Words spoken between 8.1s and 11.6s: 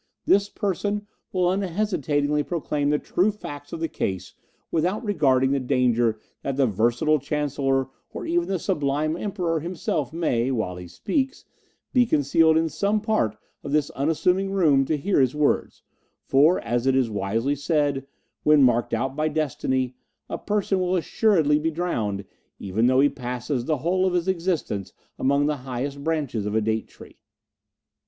or even the sublime Emperor himself may, while he speaks,